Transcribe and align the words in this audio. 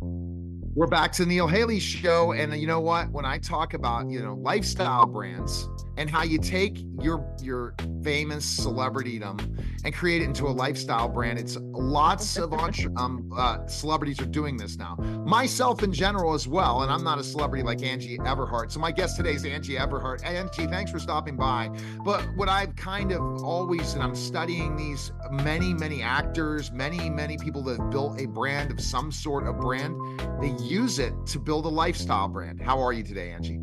Thank 0.00 0.12
you. 0.12 0.53
We're 0.76 0.88
back 0.88 1.12
to 1.12 1.24
Neil 1.24 1.46
Haley 1.46 1.78
show. 1.78 2.32
And 2.32 2.52
you 2.60 2.66
know 2.66 2.80
what? 2.80 3.08
When 3.12 3.24
I 3.24 3.38
talk 3.38 3.74
about, 3.74 4.10
you 4.10 4.20
know, 4.20 4.34
lifestyle 4.34 5.06
brands 5.06 5.68
and 5.96 6.10
how 6.10 6.24
you 6.24 6.36
take 6.38 6.84
your 7.00 7.24
your 7.40 7.76
famous 8.02 8.58
celebritydom 8.58 9.64
and 9.84 9.94
create 9.94 10.20
it 10.20 10.24
into 10.24 10.46
a 10.46 10.50
lifestyle 10.50 11.08
brand, 11.08 11.38
it's 11.38 11.56
lots 11.60 12.36
of 12.36 12.52
um, 12.52 13.30
uh, 13.36 13.64
celebrities 13.68 14.20
are 14.20 14.26
doing 14.26 14.56
this 14.56 14.76
now. 14.76 14.96
Myself 15.24 15.84
in 15.84 15.92
general 15.92 16.34
as 16.34 16.48
well. 16.48 16.82
And 16.82 16.90
I'm 16.90 17.04
not 17.04 17.20
a 17.20 17.24
celebrity 17.24 17.62
like 17.62 17.84
Angie 17.84 18.18
Everhart. 18.18 18.72
So 18.72 18.80
my 18.80 18.90
guest 18.90 19.16
today 19.16 19.34
is 19.34 19.44
Angie 19.44 19.76
Everhart. 19.76 20.24
Angie, 20.24 20.66
thanks 20.66 20.90
for 20.90 20.98
stopping 20.98 21.36
by. 21.36 21.70
But 22.04 22.26
what 22.34 22.48
I've 22.48 22.74
kind 22.74 23.12
of 23.12 23.20
always, 23.44 23.94
and 23.94 24.02
I'm 24.02 24.16
studying 24.16 24.74
these 24.74 25.12
many, 25.30 25.72
many 25.72 26.02
actors, 26.02 26.72
many, 26.72 27.08
many 27.08 27.38
people 27.38 27.62
that 27.64 27.78
have 27.78 27.90
built 27.90 28.20
a 28.20 28.26
brand 28.26 28.72
of 28.72 28.80
some 28.80 29.12
sort 29.12 29.46
of 29.46 29.60
brand, 29.60 29.94
they 30.40 30.63
use 30.64 30.98
it 30.98 31.12
to 31.26 31.38
build 31.38 31.66
a 31.66 31.68
lifestyle 31.68 32.28
brand. 32.28 32.60
How 32.60 32.80
are 32.80 32.92
you 32.92 33.02
today, 33.02 33.30
Angie? 33.30 33.60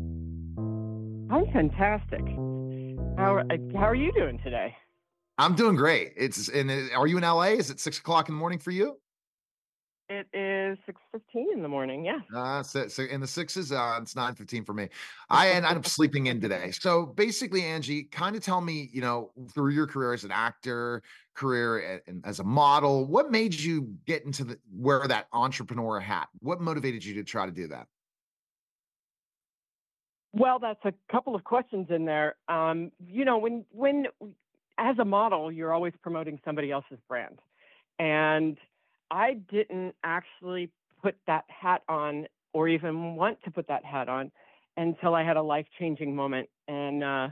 I'm 1.30 1.50
fantastic. 1.52 2.22
How 3.16 3.38
uh, 3.38 3.56
how 3.74 3.88
are 3.88 3.94
you 3.94 4.12
doing 4.12 4.38
today? 4.42 4.74
I'm 5.38 5.54
doing 5.54 5.76
great. 5.76 6.12
It's 6.16 6.48
and 6.48 6.70
are 6.94 7.06
you 7.06 7.16
in 7.16 7.22
LA? 7.22 7.54
Is 7.54 7.70
it 7.70 7.80
six 7.80 7.98
o'clock 7.98 8.28
in 8.28 8.34
the 8.34 8.38
morning 8.38 8.58
for 8.58 8.70
you? 8.70 8.96
It 10.12 10.26
is 10.34 10.76
six 10.84 11.00
fifteen 11.10 11.48
in 11.54 11.62
the 11.62 11.68
morning. 11.68 12.04
Yeah. 12.04 12.18
Uh, 12.36 12.62
so, 12.62 12.86
so 12.86 13.04
in 13.04 13.22
the 13.22 13.26
sixes, 13.26 13.72
uh, 13.72 13.98
it's 14.02 14.14
nine 14.14 14.34
fifteen 14.34 14.62
for 14.62 14.74
me. 14.74 14.90
I 15.30 15.48
ended 15.48 15.72
up 15.72 15.86
sleeping 15.98 16.26
in 16.26 16.38
today. 16.38 16.70
So 16.70 17.06
basically, 17.06 17.64
Angie, 17.64 18.02
kind 18.04 18.36
of 18.36 18.42
tell 18.42 18.60
me, 18.60 18.90
you 18.92 19.00
know, 19.00 19.30
through 19.54 19.70
your 19.70 19.86
career 19.86 20.12
as 20.12 20.24
an 20.24 20.30
actor, 20.30 21.02
career 21.34 22.02
and 22.06 22.22
as 22.26 22.40
a 22.40 22.44
model, 22.44 23.06
what 23.06 23.30
made 23.30 23.54
you 23.54 23.94
get 24.06 24.26
into 24.26 24.44
the 24.44 24.58
wear 24.70 25.06
that 25.08 25.28
entrepreneur 25.32 25.98
hat? 25.98 26.28
What 26.40 26.60
motivated 26.60 27.02
you 27.02 27.14
to 27.14 27.24
try 27.24 27.46
to 27.46 27.52
do 27.52 27.68
that? 27.68 27.86
Well, 30.34 30.58
that's 30.58 30.84
a 30.84 30.92
couple 31.10 31.34
of 31.34 31.42
questions 31.44 31.86
in 31.88 32.04
there. 32.04 32.36
Um, 32.48 32.92
you 33.06 33.24
know, 33.24 33.38
when 33.38 33.64
when 33.70 34.08
as 34.76 34.98
a 34.98 35.06
model, 35.06 35.50
you're 35.50 35.72
always 35.72 35.94
promoting 36.02 36.38
somebody 36.44 36.70
else's 36.70 36.98
brand, 37.08 37.38
and 37.98 38.58
I 39.12 39.34
didn't 39.34 39.94
actually 40.02 40.70
put 41.02 41.14
that 41.26 41.44
hat 41.48 41.82
on 41.88 42.26
or 42.54 42.68
even 42.68 43.14
want 43.14 43.38
to 43.44 43.50
put 43.50 43.68
that 43.68 43.84
hat 43.84 44.08
on 44.08 44.32
until 44.76 45.14
I 45.14 45.22
had 45.22 45.36
a 45.36 45.42
life 45.42 45.66
changing 45.78 46.16
moment. 46.16 46.48
And 46.66 47.04
uh, 47.04 47.28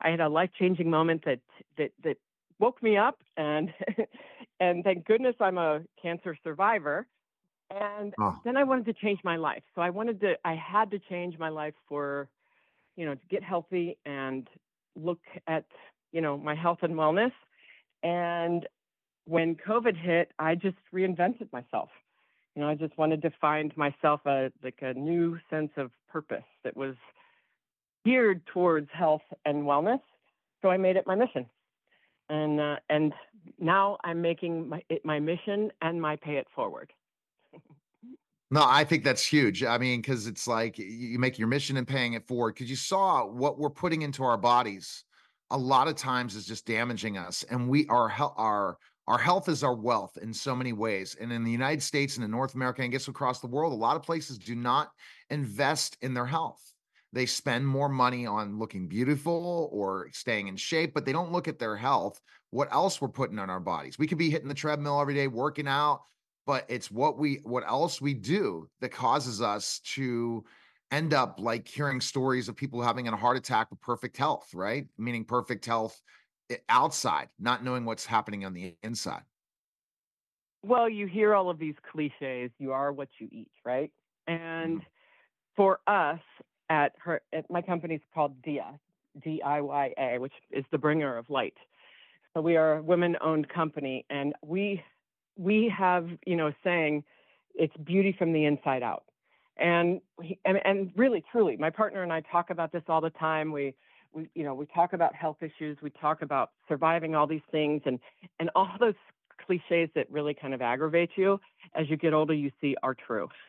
I 0.00 0.10
had 0.10 0.20
a 0.20 0.28
life 0.28 0.50
changing 0.58 0.90
moment 0.90 1.24
that, 1.24 1.40
that, 1.78 1.90
that 2.04 2.18
woke 2.58 2.82
me 2.82 2.98
up 2.98 3.18
and, 3.38 3.72
and 4.60 4.84
thank 4.84 5.06
goodness 5.06 5.34
I'm 5.40 5.56
a 5.56 5.80
cancer 6.00 6.36
survivor. 6.44 7.06
And 7.70 8.12
oh. 8.20 8.38
then 8.44 8.58
I 8.58 8.64
wanted 8.64 8.84
to 8.86 8.92
change 8.92 9.20
my 9.24 9.36
life. 9.36 9.62
So 9.74 9.80
I 9.80 9.88
wanted 9.88 10.20
to, 10.20 10.34
I 10.44 10.54
had 10.54 10.90
to 10.90 10.98
change 10.98 11.38
my 11.38 11.48
life 11.48 11.74
for, 11.88 12.28
you 12.96 13.06
know, 13.06 13.14
to 13.14 13.26
get 13.30 13.42
healthy 13.42 13.96
and 14.04 14.46
look 14.94 15.20
at, 15.46 15.64
you 16.12 16.20
know, 16.20 16.36
my 16.36 16.54
health 16.54 16.80
and 16.82 16.92
wellness. 16.92 17.32
And 18.02 18.66
when 19.26 19.56
COVID 19.56 19.96
hit, 19.96 20.32
I 20.38 20.54
just 20.54 20.76
reinvented 20.92 21.52
myself. 21.52 21.88
You 22.54 22.62
know, 22.62 22.68
I 22.68 22.74
just 22.74 22.96
wanted 22.98 23.22
to 23.22 23.30
find 23.40 23.74
myself 23.76 24.20
a 24.26 24.52
like 24.62 24.78
a 24.82 24.92
new 24.94 25.38
sense 25.48 25.70
of 25.76 25.90
purpose 26.10 26.44
that 26.64 26.76
was 26.76 26.94
geared 28.04 28.44
towards 28.46 28.88
health 28.92 29.22
and 29.44 29.62
wellness. 29.62 30.00
So 30.60 30.70
I 30.70 30.76
made 30.76 30.96
it 30.96 31.06
my 31.06 31.14
mission, 31.14 31.46
and 32.28 32.60
uh, 32.60 32.76
and 32.90 33.12
now 33.58 33.96
I'm 34.04 34.20
making 34.20 34.68
my, 34.68 34.82
it 34.88 35.04
my 35.04 35.18
mission 35.18 35.72
and 35.80 36.00
my 36.00 36.16
pay 36.16 36.36
it 36.36 36.46
forward. 36.54 36.92
No, 38.50 38.62
I 38.66 38.84
think 38.84 39.02
that's 39.02 39.24
huge. 39.24 39.64
I 39.64 39.78
mean, 39.78 40.02
because 40.02 40.26
it's 40.26 40.46
like 40.46 40.78
you 40.78 41.18
make 41.18 41.38
your 41.38 41.48
mission 41.48 41.78
and 41.78 41.88
paying 41.88 42.12
it 42.12 42.28
forward. 42.28 42.54
Because 42.54 42.68
you 42.68 42.76
saw 42.76 43.24
what 43.24 43.58
we're 43.58 43.70
putting 43.70 44.02
into 44.02 44.24
our 44.24 44.36
bodies, 44.36 45.04
a 45.50 45.56
lot 45.56 45.88
of 45.88 45.96
times 45.96 46.36
is 46.36 46.44
just 46.44 46.66
damaging 46.66 47.16
us, 47.16 47.44
and 47.50 47.66
we 47.66 47.86
are 47.88 48.12
our 48.36 48.76
our 49.08 49.18
health 49.18 49.48
is 49.48 49.64
our 49.64 49.74
wealth 49.74 50.16
in 50.20 50.32
so 50.32 50.54
many 50.54 50.72
ways. 50.72 51.16
And 51.20 51.32
in 51.32 51.44
the 51.44 51.50
United 51.50 51.82
States 51.82 52.16
and 52.16 52.24
in 52.24 52.30
North 52.30 52.54
America, 52.54 52.82
and 52.82 52.92
guess 52.92 53.08
across 53.08 53.40
the 53.40 53.48
world, 53.48 53.72
a 53.72 53.76
lot 53.76 53.96
of 53.96 54.02
places 54.02 54.38
do 54.38 54.54
not 54.54 54.90
invest 55.30 55.96
in 56.02 56.14
their 56.14 56.26
health. 56.26 56.62
They 57.12 57.26
spend 57.26 57.66
more 57.66 57.88
money 57.88 58.26
on 58.26 58.58
looking 58.58 58.88
beautiful 58.88 59.68
or 59.72 60.08
staying 60.12 60.48
in 60.48 60.56
shape, 60.56 60.94
but 60.94 61.04
they 61.04 61.12
don't 61.12 61.32
look 61.32 61.46
at 61.46 61.58
their 61.58 61.76
health. 61.76 62.20
What 62.50 62.72
else 62.72 63.00
we're 63.00 63.08
putting 63.08 63.38
on 63.38 63.50
our 63.50 63.60
bodies? 63.60 63.98
We 63.98 64.06
could 64.06 64.18
be 64.18 64.30
hitting 64.30 64.48
the 64.48 64.54
treadmill 64.54 65.00
every 65.00 65.14
day, 65.14 65.26
working 65.26 65.68
out, 65.68 66.02
but 66.46 66.64
it's 66.68 66.90
what 66.90 67.18
we 67.18 67.40
what 67.42 67.66
else 67.66 68.00
we 68.00 68.14
do 68.14 68.68
that 68.80 68.90
causes 68.90 69.42
us 69.42 69.80
to 69.94 70.44
end 70.90 71.12
up 71.12 71.38
like 71.38 71.66
hearing 71.68 72.00
stories 72.00 72.48
of 72.48 72.56
people 72.56 72.80
having 72.80 73.08
a 73.08 73.16
heart 73.16 73.36
attack 73.36 73.70
with 73.70 73.80
perfect 73.80 74.16
health, 74.16 74.48
right? 74.54 74.86
Meaning 74.96 75.24
perfect 75.24 75.66
health 75.66 76.00
outside, 76.68 77.28
not 77.38 77.64
knowing 77.64 77.84
what's 77.84 78.06
happening 78.06 78.44
on 78.44 78.54
the 78.54 78.74
inside. 78.82 79.22
Well, 80.64 80.88
you 80.88 81.06
hear 81.06 81.34
all 81.34 81.50
of 81.50 81.58
these 81.58 81.74
cliches, 81.90 82.50
you 82.58 82.72
are 82.72 82.92
what 82.92 83.08
you 83.18 83.28
eat, 83.32 83.50
right? 83.64 83.90
And 84.26 84.78
mm-hmm. 84.78 84.86
for 85.56 85.80
us 85.86 86.20
at 86.70 86.92
her 86.98 87.20
at 87.32 87.50
my 87.50 87.62
company's 87.62 88.00
called 88.14 88.40
Diya, 88.42 88.78
D 89.22 89.42
I 89.42 89.60
Y 89.60 89.94
A, 89.98 90.18
which 90.18 90.32
is 90.50 90.64
the 90.70 90.78
bringer 90.78 91.16
of 91.18 91.28
light. 91.28 91.56
So 92.34 92.40
we 92.40 92.56
are 92.56 92.78
a 92.78 92.82
women-owned 92.82 93.48
company 93.48 94.06
and 94.08 94.34
we 94.42 94.82
we 95.36 95.72
have, 95.76 96.08
you 96.26 96.36
know, 96.36 96.52
saying 96.62 97.04
it's 97.54 97.76
beauty 97.78 98.14
from 98.16 98.32
the 98.32 98.44
inside 98.44 98.82
out. 98.82 99.04
And, 99.58 100.00
and 100.44 100.58
and 100.64 100.92
really 100.96 101.22
truly, 101.30 101.56
my 101.56 101.70
partner 101.70 102.02
and 102.02 102.12
I 102.12 102.20
talk 102.20 102.50
about 102.50 102.72
this 102.72 102.82
all 102.88 103.00
the 103.00 103.10
time. 103.10 103.52
We 103.52 103.74
we 104.12 104.28
you 104.34 104.44
know 104.44 104.54
we 104.54 104.66
talk 104.66 104.92
about 104.92 105.14
health 105.14 105.38
issues 105.40 105.78
we 105.82 105.90
talk 105.90 106.22
about 106.22 106.50
surviving 106.68 107.14
all 107.14 107.26
these 107.26 107.42
things 107.50 107.82
and 107.86 107.98
and 108.38 108.50
all 108.54 108.68
those 108.80 108.94
cliches 109.46 109.90
that 109.94 110.10
really 110.10 110.34
kind 110.34 110.54
of 110.54 110.62
aggravate 110.62 111.10
you 111.16 111.40
as 111.74 111.88
you 111.88 111.96
get 111.96 112.12
older 112.12 112.34
you 112.34 112.50
see 112.60 112.76
are 112.82 112.94
true. 112.94 113.28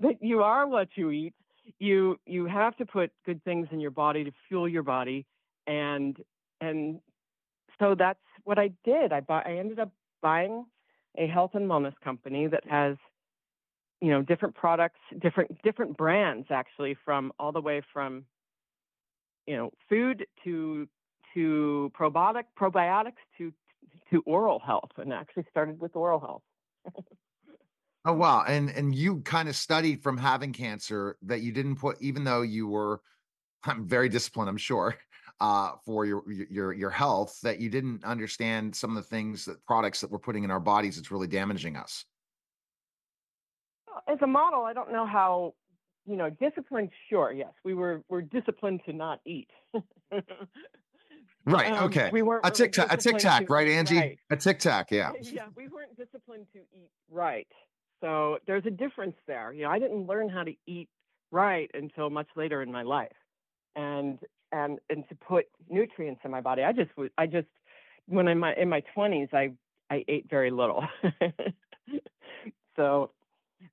That 0.00 0.20
you 0.20 0.42
are 0.42 0.66
what 0.66 0.88
you 0.96 1.10
eat. 1.10 1.34
You 1.78 2.18
you 2.26 2.46
have 2.46 2.76
to 2.78 2.86
put 2.86 3.12
good 3.24 3.42
things 3.44 3.68
in 3.70 3.78
your 3.78 3.92
body 3.92 4.24
to 4.24 4.32
fuel 4.48 4.68
your 4.68 4.82
body 4.82 5.26
and 5.68 6.16
and 6.60 6.98
so 7.78 7.94
that's 7.96 8.18
what 8.42 8.58
i 8.58 8.70
did. 8.84 9.12
I 9.12 9.20
bought 9.20 9.46
i 9.46 9.58
ended 9.58 9.78
up 9.78 9.92
buying 10.22 10.64
a 11.16 11.26
health 11.28 11.52
and 11.54 11.70
wellness 11.70 11.94
company 12.02 12.48
that 12.48 12.64
has 12.68 12.96
you 14.00 14.10
know 14.10 14.22
different 14.22 14.56
products 14.56 14.98
different 15.20 15.62
different 15.62 15.96
brands 15.96 16.48
actually 16.50 16.96
from 17.04 17.32
all 17.38 17.52
the 17.52 17.60
way 17.60 17.80
from 17.92 18.24
you 19.46 19.56
know, 19.56 19.70
food 19.88 20.26
to 20.44 20.88
to 21.34 21.90
probiotic 21.98 22.44
probiotics 22.58 23.12
to 23.38 23.52
to 24.10 24.22
oral 24.26 24.58
health, 24.58 24.90
and 24.98 25.12
actually 25.12 25.44
started 25.50 25.80
with 25.80 25.96
oral 25.96 26.20
health. 26.20 26.42
oh 28.04 28.12
wow! 28.12 28.44
And 28.46 28.70
and 28.70 28.94
you 28.94 29.20
kind 29.20 29.48
of 29.48 29.56
studied 29.56 30.02
from 30.02 30.16
having 30.16 30.52
cancer 30.52 31.16
that 31.22 31.40
you 31.40 31.52
didn't 31.52 31.76
put, 31.76 32.00
even 32.00 32.24
though 32.24 32.42
you 32.42 32.68
were, 32.68 33.00
I'm 33.64 33.88
very 33.88 34.08
disciplined, 34.08 34.48
I'm 34.48 34.56
sure, 34.56 34.96
uh, 35.40 35.72
for 35.84 36.04
your 36.04 36.22
your 36.30 36.72
your 36.72 36.90
health, 36.90 37.38
that 37.42 37.60
you 37.60 37.68
didn't 37.68 38.04
understand 38.04 38.76
some 38.76 38.96
of 38.96 38.96
the 38.96 39.08
things 39.08 39.44
that 39.46 39.64
products 39.66 40.00
that 40.02 40.10
we're 40.10 40.18
putting 40.18 40.44
in 40.44 40.50
our 40.50 40.60
bodies 40.60 40.96
that's 40.96 41.10
really 41.10 41.26
damaging 41.26 41.76
us. 41.76 42.04
As 44.08 44.18
a 44.22 44.26
model, 44.26 44.62
I 44.62 44.72
don't 44.72 44.92
know 44.92 45.06
how 45.06 45.54
you 46.06 46.16
know, 46.16 46.30
discipline, 46.30 46.90
sure, 47.08 47.32
yes, 47.32 47.52
we 47.64 47.74
were 47.74 48.02
were 48.08 48.22
disciplined 48.22 48.80
to 48.86 48.92
not 48.92 49.20
eat. 49.24 49.48
right. 51.46 51.72
Um, 51.72 51.84
okay. 51.84 52.10
We 52.12 52.22
weren't 52.22 52.46
a 52.46 52.50
tic 52.50 52.72
tac, 52.72 52.92
a 52.92 52.96
tic 52.96 53.18
tac, 53.18 53.48
right, 53.48 53.68
Angie? 53.68 53.96
Right. 53.96 54.18
A 54.30 54.36
tic 54.36 54.58
tac, 54.58 54.90
yeah. 54.90 55.12
Yeah, 55.22 55.46
we 55.56 55.68
weren't 55.68 55.96
disciplined 55.96 56.46
to 56.52 56.58
eat 56.58 56.90
right. 57.10 57.46
So 58.00 58.38
there's 58.46 58.66
a 58.66 58.70
difference 58.70 59.16
there. 59.26 59.52
You 59.52 59.64
know, 59.64 59.70
I 59.70 59.78
didn't 59.78 60.06
learn 60.06 60.28
how 60.28 60.42
to 60.42 60.52
eat 60.66 60.88
right 61.30 61.70
until 61.72 62.10
much 62.10 62.28
later 62.36 62.62
in 62.62 62.72
my 62.72 62.82
life, 62.82 63.12
and 63.76 64.18
and 64.50 64.78
and 64.90 65.08
to 65.08 65.14
put 65.14 65.46
nutrients 65.68 66.20
in 66.24 66.30
my 66.30 66.40
body. 66.40 66.62
I 66.62 66.72
just 66.72 66.90
I 67.16 67.26
just 67.26 67.46
when 68.06 68.26
I'm 68.26 68.42
in 68.44 68.68
my 68.68 68.82
20s, 68.96 69.32
I 69.32 69.52
I 69.90 70.04
ate 70.08 70.28
very 70.28 70.50
little. 70.50 70.84
so 72.76 73.10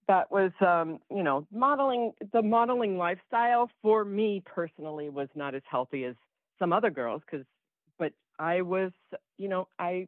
that 0.07 0.31
was 0.31 0.51
um, 0.65 0.99
you 1.09 1.23
know 1.23 1.47
modeling 1.51 2.11
the 2.33 2.41
modeling 2.41 2.97
lifestyle 2.97 3.69
for 3.81 4.03
me 4.05 4.41
personally 4.45 5.09
was 5.09 5.29
not 5.35 5.55
as 5.55 5.63
healthy 5.69 6.05
as 6.05 6.15
some 6.57 6.73
other 6.73 6.89
girls 6.89 7.21
because 7.29 7.45
but 7.97 8.11
i 8.37 8.61
was 8.61 8.91
you 9.37 9.47
know 9.47 9.67
i 9.79 10.07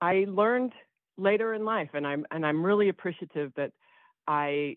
i 0.00 0.24
learned 0.28 0.72
later 1.18 1.54
in 1.54 1.64
life 1.64 1.90
and 1.94 2.06
i'm 2.06 2.24
and 2.30 2.46
i'm 2.46 2.64
really 2.64 2.88
appreciative 2.88 3.52
that 3.56 3.72
i 4.28 4.76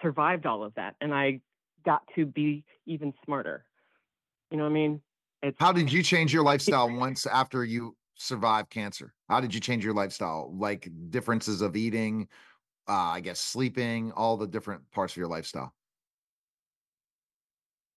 survived 0.00 0.46
all 0.46 0.64
of 0.64 0.74
that 0.74 0.94
and 1.00 1.14
i 1.14 1.40
got 1.84 2.02
to 2.14 2.26
be 2.26 2.64
even 2.86 3.12
smarter. 3.24 3.64
You 4.50 4.58
know 4.58 4.64
what 4.64 4.70
i 4.70 4.74
mean? 4.74 5.00
It's, 5.42 5.56
how 5.58 5.72
did 5.72 5.90
you 5.90 6.02
change 6.02 6.34
your 6.34 6.42
lifestyle 6.42 6.90
once 6.90 7.26
after 7.26 7.64
you 7.64 7.96
survived 8.16 8.68
cancer? 8.68 9.14
How 9.28 9.40
did 9.40 9.54
you 9.54 9.60
change 9.60 9.84
your 9.84 9.94
lifestyle? 9.94 10.52
Like 10.54 10.90
differences 11.08 11.62
of 11.62 11.76
eating 11.76 12.28
uh, 12.88 12.92
I 12.92 13.20
guess 13.20 13.40
sleeping, 13.40 14.12
all 14.12 14.36
the 14.36 14.46
different 14.46 14.90
parts 14.90 15.12
of 15.12 15.16
your 15.18 15.28
lifestyle? 15.28 15.74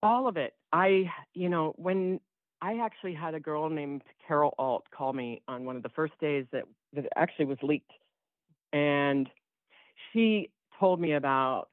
All 0.01 0.27
of 0.27 0.37
it. 0.37 0.53
I, 0.71 1.09
you 1.33 1.49
know, 1.49 1.73
when 1.77 2.19
I 2.61 2.79
actually 2.79 3.13
had 3.13 3.33
a 3.33 3.39
girl 3.39 3.69
named 3.69 4.03
Carol 4.27 4.53
Alt 4.57 4.85
call 4.95 5.13
me 5.13 5.41
on 5.47 5.65
one 5.65 5.75
of 5.75 5.83
the 5.83 5.89
first 5.89 6.13
days 6.19 6.45
that 6.51 6.63
that 6.93 7.05
actually 7.15 7.45
was 7.45 7.57
leaked, 7.61 7.91
and 8.71 9.29
she 10.11 10.49
told 10.79 10.99
me 10.99 11.13
about 11.13 11.69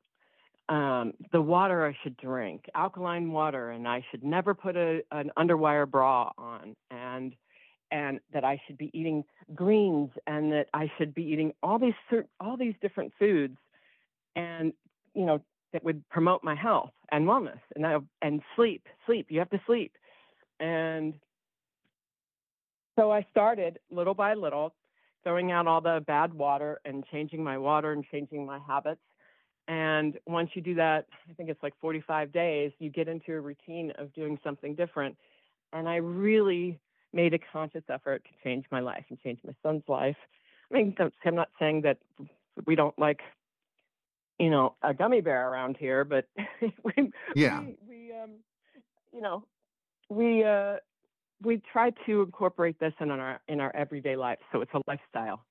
um, 0.68 1.12
the 1.32 1.40
water 1.40 1.86
I 1.86 1.96
should 2.02 2.16
drink, 2.16 2.64
alkaline 2.74 3.32
water, 3.32 3.70
and 3.70 3.86
I 3.86 4.04
should 4.10 4.22
never 4.22 4.54
put 4.54 4.76
a, 4.76 5.02
an 5.10 5.30
underwire 5.36 5.88
bra 5.90 6.30
on, 6.38 6.74
and 6.90 7.34
and 7.90 8.20
that 8.32 8.44
I 8.44 8.60
should 8.66 8.78
be 8.78 8.90
eating 8.92 9.24
greens, 9.54 10.10
and 10.26 10.52
that 10.52 10.66
I 10.74 10.90
should 10.98 11.14
be 11.14 11.22
eating 11.24 11.52
all 11.62 11.78
these 11.78 11.94
all 12.40 12.56
these 12.56 12.74
different 12.80 13.12
foods, 13.18 13.56
and 14.36 14.72
you 15.14 15.24
know 15.26 15.40
that 15.72 15.84
would 15.84 16.08
promote 16.08 16.42
my 16.42 16.54
health 16.54 16.92
and 17.12 17.26
wellness, 17.26 17.60
and 17.74 17.86
I, 17.86 17.98
and 18.22 18.42
sleep, 18.56 18.86
sleep. 19.06 19.26
You 19.30 19.38
have 19.38 19.50
to 19.50 19.60
sleep, 19.66 19.92
and 20.58 21.14
so 22.96 23.10
I 23.10 23.26
started 23.30 23.78
little 23.90 24.14
by 24.14 24.34
little, 24.34 24.74
throwing 25.24 25.52
out 25.52 25.66
all 25.66 25.80
the 25.80 26.02
bad 26.06 26.34
water 26.34 26.80
and 26.84 27.04
changing 27.10 27.42
my 27.42 27.58
water 27.58 27.92
and 27.92 28.04
changing 28.10 28.44
my 28.44 28.58
habits 28.66 29.00
and 29.70 30.18
once 30.26 30.50
you 30.54 30.62
do 30.62 30.74
that, 30.74 31.06
I 31.30 31.32
think 31.34 31.48
it's 31.48 31.62
like 31.62 31.74
45 31.80 32.32
days, 32.32 32.72
you 32.80 32.90
get 32.90 33.06
into 33.06 33.32
a 33.34 33.40
routine 33.40 33.92
of 33.98 34.12
doing 34.14 34.36
something 34.42 34.74
different. 34.74 35.16
And 35.72 35.88
I 35.88 35.96
really 35.96 36.80
made 37.12 37.34
a 37.34 37.38
conscious 37.38 37.82
effort 37.88 38.22
to 38.24 38.30
change 38.44 38.64
my 38.70 38.80
life 38.80 39.04
and 39.08 39.20
change 39.20 39.38
my 39.44 39.54
son's 39.62 39.82
life. 39.88 40.16
I 40.70 40.76
mean, 40.76 40.96
I'm 41.24 41.34
not 41.34 41.48
saying 41.58 41.82
that 41.82 41.98
we 42.66 42.74
don't 42.74 42.96
like, 42.98 43.20
you 44.38 44.50
know, 44.50 44.74
a 44.82 44.94
gummy 44.94 45.20
bear 45.20 45.50
around 45.50 45.76
here, 45.78 46.04
but 46.04 46.26
we, 46.84 47.12
yeah, 47.34 47.60
we, 47.60 47.76
we 47.88 48.12
um, 48.12 48.30
you 49.12 49.20
know, 49.20 49.44
we 50.08 50.44
uh, 50.44 50.76
we 51.42 51.60
try 51.72 51.90
to 52.06 52.22
incorporate 52.22 52.78
this 52.78 52.92
in 53.00 53.10
our 53.10 53.40
in 53.48 53.60
our 53.60 53.74
everyday 53.74 54.16
life, 54.16 54.38
so 54.52 54.60
it's 54.60 54.72
a 54.74 54.80
lifestyle. 54.86 55.44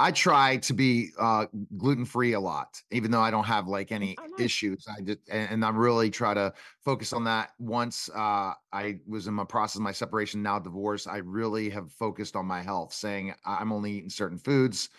I 0.00 0.12
try 0.12 0.58
to 0.58 0.72
be 0.72 1.10
uh, 1.18 1.46
gluten 1.76 2.04
free 2.04 2.34
a 2.34 2.40
lot, 2.40 2.80
even 2.92 3.10
though 3.10 3.20
I 3.20 3.32
don't 3.32 3.44
have 3.44 3.66
like 3.66 3.90
any 3.90 4.16
oh, 4.18 4.26
nice. 4.26 4.40
issues. 4.40 4.86
I 4.88 5.00
just 5.00 5.18
and, 5.28 5.50
and 5.50 5.64
I 5.64 5.70
really 5.70 6.08
try 6.10 6.34
to 6.34 6.52
focus 6.84 7.12
on 7.12 7.24
that. 7.24 7.50
Once 7.58 8.08
uh, 8.14 8.52
I 8.72 9.00
was 9.08 9.26
in 9.26 9.34
my 9.34 9.44
process 9.44 9.76
of 9.76 9.82
my 9.82 9.92
separation, 9.92 10.42
now 10.42 10.60
divorce, 10.60 11.06
I 11.08 11.16
really 11.18 11.68
have 11.70 11.90
focused 11.92 12.36
on 12.36 12.46
my 12.46 12.62
health, 12.62 12.92
saying 12.92 13.34
I'm 13.44 13.72
only 13.72 13.92
eating 13.92 14.10
certain 14.10 14.38
foods. 14.38 14.90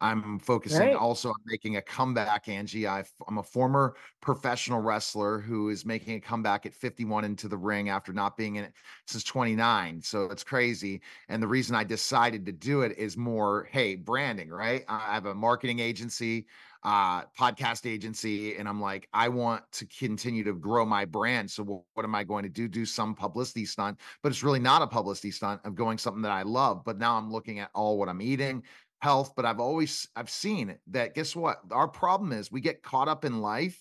I'm 0.00 0.38
focusing 0.38 0.80
right. 0.80 0.94
also 0.94 1.30
on 1.30 1.36
making 1.46 1.76
a 1.76 1.82
comeback, 1.82 2.48
Angie. 2.48 2.86
i 2.86 3.02
am 3.28 3.38
a 3.38 3.42
former 3.42 3.96
professional 4.20 4.80
wrestler 4.80 5.38
who 5.38 5.70
is 5.70 5.86
making 5.86 6.16
a 6.16 6.20
comeback 6.20 6.66
at 6.66 6.74
51 6.74 7.24
into 7.24 7.48
the 7.48 7.56
ring 7.56 7.88
after 7.88 8.12
not 8.12 8.36
being 8.36 8.56
in 8.56 8.64
it 8.64 8.74
since 9.06 9.24
29. 9.24 10.02
So 10.02 10.24
it's 10.24 10.44
crazy. 10.44 11.00
And 11.28 11.42
the 11.42 11.48
reason 11.48 11.74
I 11.74 11.84
decided 11.84 12.44
to 12.46 12.52
do 12.52 12.82
it 12.82 12.98
is 12.98 13.16
more, 13.16 13.68
hey, 13.70 13.94
branding, 13.94 14.50
right? 14.50 14.84
I 14.88 15.14
have 15.14 15.26
a 15.26 15.34
marketing 15.34 15.80
agency, 15.80 16.46
uh, 16.82 17.22
podcast 17.38 17.90
agency, 17.90 18.56
and 18.56 18.68
I'm 18.68 18.80
like, 18.80 19.08
I 19.12 19.28
want 19.28 19.64
to 19.72 19.86
continue 19.86 20.44
to 20.44 20.52
grow 20.52 20.84
my 20.84 21.04
brand. 21.04 21.50
So 21.50 21.84
what 21.94 22.04
am 22.04 22.14
I 22.14 22.22
going 22.22 22.42
to 22.42 22.48
do? 22.48 22.68
Do 22.68 22.84
some 22.84 23.14
publicity 23.14 23.64
stunt, 23.64 23.98
but 24.22 24.30
it's 24.30 24.42
really 24.42 24.60
not 24.60 24.82
a 24.82 24.86
publicity 24.86 25.30
stunt 25.30 25.62
of 25.64 25.74
going 25.74 25.98
something 25.98 26.22
that 26.22 26.32
I 26.32 26.42
love. 26.42 26.84
But 26.84 26.98
now 26.98 27.16
I'm 27.16 27.32
looking 27.32 27.60
at 27.60 27.70
all 27.74 27.98
what 27.98 28.08
I'm 28.08 28.20
eating 28.20 28.62
health, 29.00 29.34
but 29.36 29.44
I've 29.44 29.60
always 29.60 30.08
I've 30.16 30.30
seen 30.30 30.76
that 30.88 31.14
guess 31.14 31.36
what? 31.36 31.60
Our 31.70 31.88
problem 31.88 32.32
is 32.32 32.50
we 32.50 32.60
get 32.60 32.82
caught 32.82 33.08
up 33.08 33.24
in 33.24 33.40
life 33.40 33.78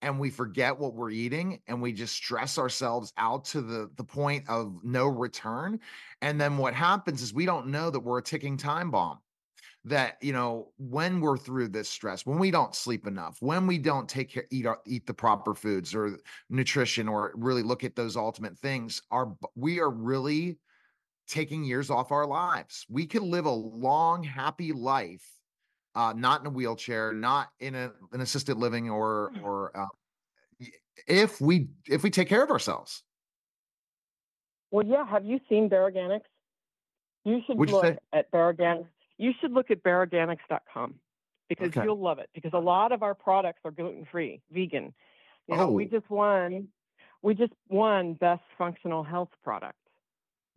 and 0.00 0.18
we 0.18 0.30
forget 0.30 0.78
what 0.78 0.94
we're 0.94 1.10
eating 1.10 1.60
and 1.66 1.82
we 1.82 1.92
just 1.92 2.14
stress 2.14 2.58
ourselves 2.58 3.12
out 3.18 3.44
to 3.46 3.60
the 3.60 3.90
the 3.96 4.04
point 4.04 4.48
of 4.48 4.80
no 4.84 5.06
return. 5.06 5.80
And 6.22 6.40
then 6.40 6.56
what 6.56 6.74
happens 6.74 7.22
is 7.22 7.34
we 7.34 7.46
don't 7.46 7.68
know 7.68 7.90
that 7.90 8.00
we're 8.00 8.18
a 8.18 8.22
ticking 8.22 8.56
time 8.56 8.90
bomb. 8.90 9.18
That 9.84 10.16
you 10.20 10.32
know 10.32 10.72
when 10.76 11.20
we're 11.20 11.38
through 11.38 11.68
this 11.68 11.88
stress, 11.88 12.26
when 12.26 12.38
we 12.38 12.50
don't 12.50 12.74
sleep 12.74 13.06
enough, 13.06 13.36
when 13.40 13.66
we 13.66 13.78
don't 13.78 14.08
take 14.08 14.30
care, 14.30 14.44
eat 14.50 14.66
our, 14.66 14.80
eat 14.86 15.06
the 15.06 15.14
proper 15.14 15.54
foods 15.54 15.94
or 15.94 16.18
nutrition, 16.50 17.08
or 17.08 17.32
really 17.36 17.62
look 17.62 17.84
at 17.84 17.96
those 17.96 18.16
ultimate 18.16 18.58
things, 18.58 19.02
are 19.10 19.34
we 19.54 19.78
are 19.78 19.90
really 19.90 20.58
taking 21.28 21.62
years 21.62 21.90
off 21.90 22.10
our 22.10 22.26
lives. 22.26 22.86
We 22.88 23.06
could 23.06 23.22
live 23.22 23.44
a 23.44 23.50
long, 23.50 24.22
happy 24.22 24.72
life, 24.72 25.24
uh, 25.94 26.14
not 26.16 26.40
in 26.40 26.46
a 26.46 26.50
wheelchair, 26.50 27.12
not 27.12 27.48
in 27.60 27.74
a, 27.74 27.92
an 28.12 28.20
assisted 28.20 28.56
living, 28.56 28.90
or 28.90 29.32
mm. 29.36 29.42
or 29.42 29.76
uh, 29.78 29.86
if 31.06 31.40
we 31.40 31.68
if 31.86 32.02
we 32.02 32.10
take 32.10 32.28
care 32.28 32.42
of 32.42 32.50
ourselves. 32.50 33.02
Well, 34.70 34.86
yeah. 34.86 35.06
Have 35.06 35.24
you 35.24 35.38
seen 35.48 35.68
Bareorganics? 35.68 36.22
You 37.24 37.40
should 37.46 37.58
What'd 37.58 37.72
look 37.72 37.84
you 37.84 37.96
at 38.12 38.30
Bareorganics. 38.32 38.86
You 39.18 39.32
should 39.40 39.52
look 39.52 39.70
at 39.70 39.82
bareorganics.com 39.82 40.94
because 41.48 41.68
okay. 41.68 41.82
you'll 41.82 42.00
love 42.00 42.18
it. 42.18 42.30
Because 42.34 42.52
a 42.54 42.58
lot 42.58 42.92
of 42.92 43.02
our 43.02 43.14
products 43.14 43.60
are 43.64 43.70
gluten 43.70 44.06
free, 44.10 44.40
vegan. 44.50 44.94
You 45.48 45.56
know, 45.56 45.64
oh. 45.64 45.70
we 45.70 45.86
just 45.86 46.08
won. 46.08 46.68
We 47.20 47.34
just 47.34 47.52
won 47.68 48.14
best 48.14 48.42
functional 48.56 49.02
health 49.02 49.30
product 49.42 49.76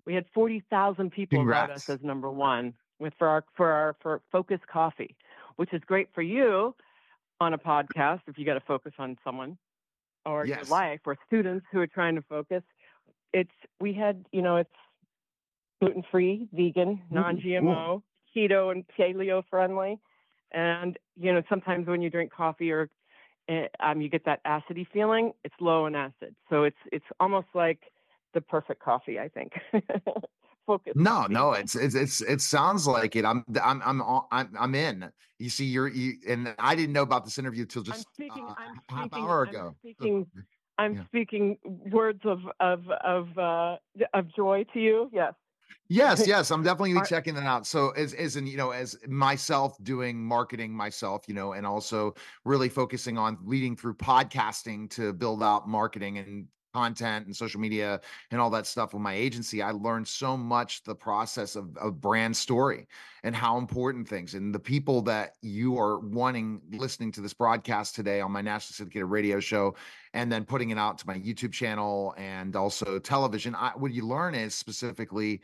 we 0.06 0.13
had 0.13 0.25
40,000 0.33 1.12
people 1.12 1.39
Congrats. 1.39 1.68
vote 1.68 1.75
us 1.75 1.89
as 1.89 2.03
number 2.03 2.30
one 2.30 2.74
with 3.00 3.13
for 3.18 3.27
our 3.27 3.44
for 3.56 3.71
our 3.71 3.95
for 4.01 4.21
Focus 4.31 4.59
Coffee, 4.71 5.15
which 5.56 5.74
is 5.74 5.81
great 5.86 6.09
for 6.13 6.21
you 6.21 6.75
on 7.39 7.53
a 7.53 7.57
podcast 7.57 8.21
if 8.27 8.38
you 8.38 8.45
got 8.45 8.53
to 8.53 8.62
focus 8.62 8.94
on 9.00 9.18
someone 9.24 9.57
or 10.25 10.45
yes. 10.45 10.57
your 10.57 10.65
life 10.77 11.00
or 11.06 11.18
students 11.25 11.65
who 11.71 11.80
are 11.80 11.88
trying 11.88 12.15
to 12.15 12.21
focus. 12.24 12.63
It's 13.33 13.51
we 13.80 13.94
had 13.94 14.25
you 14.31 14.42
know 14.42 14.57
it's 14.57 14.69
gluten 15.80 16.03
free, 16.12 16.48
vegan, 16.53 17.01
non 17.09 17.38
GMO, 17.38 18.01
keto, 18.36 18.71
and 18.71 18.86
paleo 18.98 19.44
friendly. 19.50 20.00
And 20.51 20.98
you 21.19 21.33
know 21.33 21.42
sometimes 21.50 21.88
when 21.88 22.01
you 22.01 22.09
drink 22.09 22.31
coffee 22.31 22.71
or 22.71 22.89
uh, 23.50 23.68
um, 23.80 24.01
you 24.01 24.09
get 24.09 24.25
that 24.25 24.44
acidy 24.45 24.86
feeling, 24.94 25.33
it's 25.44 25.56
low 25.59 25.86
in 25.86 25.95
acid. 25.95 26.36
So 26.50 26.63
it's 26.63 26.77
it's 26.92 27.06
almost 27.19 27.48
like 27.53 27.80
the 28.33 28.41
perfect 28.41 28.81
coffee, 28.81 29.19
I 29.19 29.29
think. 29.29 29.53
Focus. 30.67 30.93
No, 30.95 31.25
no, 31.27 31.53
it's 31.53 31.75
it's 31.75 31.95
it's 31.95 32.21
it 32.21 32.39
sounds 32.39 32.85
like 32.85 33.15
it. 33.15 33.25
I'm 33.25 33.43
I'm 33.61 33.81
I'm 33.83 34.01
I'm 34.31 34.49
I'm 34.59 34.75
in. 34.75 35.11
You 35.39 35.49
see, 35.49 35.65
you're 35.65 35.87
you, 35.87 36.13
and 36.27 36.53
I 36.59 36.75
didn't 36.75 36.93
know 36.93 37.01
about 37.01 37.25
this 37.25 37.39
interview 37.39 37.65
till 37.65 37.81
just 37.81 38.05
I'm 38.07 38.13
speaking, 38.13 38.45
uh, 38.47 38.53
I'm 38.57 38.81
half 38.89 39.07
speaking, 39.07 39.25
hour 39.25 39.43
ago. 39.43 39.67
I'm 39.67 39.75
speaking, 39.79 40.27
I'm 40.77 40.95
yeah. 40.95 41.03
speaking 41.05 41.57
words 41.63 42.21
of 42.25 42.39
of 42.59 42.83
of 43.03 43.38
uh, 43.38 43.77
of 44.13 44.33
joy 44.35 44.65
to 44.73 44.79
you. 44.79 45.09
Yes. 45.11 45.33
Yes, 45.89 46.25
yes, 46.25 46.51
I'm 46.51 46.63
definitely 46.63 46.95
Are, 46.95 47.05
checking 47.05 47.33
that 47.35 47.43
out. 47.43 47.67
So 47.67 47.89
as 47.91 48.13
as 48.13 48.35
in, 48.35 48.47
you 48.47 48.55
know, 48.55 48.71
as 48.71 48.95
myself 49.07 49.75
doing 49.83 50.23
marketing 50.23 50.71
myself, 50.73 51.23
you 51.27 51.33
know, 51.33 51.53
and 51.53 51.65
also 51.65 52.13
really 52.45 52.69
focusing 52.69 53.17
on 53.17 53.38
leading 53.43 53.75
through 53.75 53.95
podcasting 53.95 54.89
to 54.91 55.11
build 55.11 55.43
out 55.43 55.67
marketing 55.67 56.19
and 56.19 56.45
content 56.73 57.25
and 57.25 57.35
social 57.35 57.59
media 57.59 57.99
and 58.31 58.39
all 58.39 58.49
that 58.49 58.65
stuff 58.65 58.93
with 58.93 59.01
my 59.01 59.13
agency, 59.13 59.61
I 59.61 59.71
learned 59.71 60.07
so 60.07 60.37
much 60.37 60.83
the 60.83 60.95
process 60.95 61.55
of, 61.55 61.75
of 61.77 62.01
brand 62.01 62.35
story 62.35 62.87
and 63.23 63.35
how 63.35 63.57
important 63.57 64.07
things 64.07 64.33
and 64.33 64.53
the 64.53 64.59
people 64.59 65.01
that 65.03 65.35
you 65.41 65.77
are 65.77 65.99
wanting 65.99 66.61
listening 66.71 67.11
to 67.13 67.21
this 67.21 67.33
broadcast 67.33 67.95
today 67.95 68.21
on 68.21 68.31
my 68.31 68.41
nationally 68.41 68.75
syndicated 68.75 69.09
radio 69.09 69.39
show 69.39 69.75
and 70.13 70.31
then 70.31 70.45
putting 70.45 70.69
it 70.69 70.77
out 70.77 70.97
to 70.97 71.07
my 71.07 71.15
YouTube 71.15 71.51
channel 71.51 72.13
and 72.17 72.55
also 72.55 72.99
television. 72.99 73.55
I, 73.55 73.71
what 73.75 73.91
you 73.91 74.05
learn 74.05 74.35
is 74.35 74.55
specifically 74.55 75.41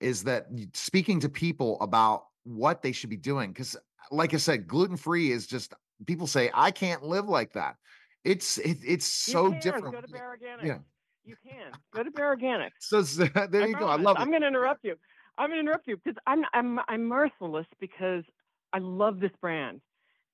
is 0.00 0.24
that 0.24 0.46
speaking 0.74 1.20
to 1.20 1.28
people 1.28 1.80
about 1.80 2.24
what 2.44 2.82
they 2.82 2.92
should 2.92 3.10
be 3.10 3.16
doing 3.16 3.50
because 3.50 3.76
like 4.10 4.34
I 4.34 4.36
said, 4.36 4.66
gluten 4.66 4.96
free 4.96 5.32
is 5.32 5.46
just 5.46 5.74
people 6.06 6.26
say 6.26 6.50
I 6.54 6.70
can't 6.70 7.02
live 7.02 7.28
like 7.28 7.52
that. 7.52 7.76
It's 8.24 8.58
it, 8.58 8.78
it's 8.86 9.06
so 9.06 9.52
different. 9.52 9.92
Go 9.94 10.00
to 10.00 10.06
Bareorganics. 10.08 10.64
Yeah. 10.64 10.78
You 11.24 11.36
can 11.42 11.72
go 11.94 12.02
to 12.02 12.10
Bareorganics. 12.10 12.70
So, 12.80 13.02
so 13.02 13.24
there 13.50 13.62
I 13.62 13.66
you 13.66 13.76
go. 13.76 13.86
I 13.86 13.96
love 13.96 14.16
it. 14.16 14.20
I'm 14.20 14.28
going 14.28 14.42
to 14.42 14.48
interrupt 14.48 14.84
you. 14.84 14.96
I'm 15.38 15.48
going 15.50 15.58
to 15.58 15.60
interrupt 15.60 15.86
you 15.86 15.96
because 15.96 16.16
I'm 16.26 16.44
I'm 16.52 16.78
I'm 16.88 17.04
merciless 17.04 17.66
because 17.80 18.24
I 18.72 18.78
love 18.78 19.20
this 19.20 19.30
brand, 19.40 19.80